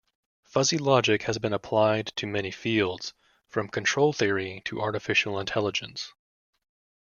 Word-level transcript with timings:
Fuzzy 0.41 0.79
logic 0.79 1.21
has 1.21 1.37
been 1.37 1.53
applied 1.53 2.07
to 2.15 2.25
many 2.25 2.49
fields, 2.49 3.13
from 3.47 3.67
control 3.67 4.11
theory 4.13 4.63
to 4.65 4.81
artificial 4.81 5.39
intelligence. 5.39 6.11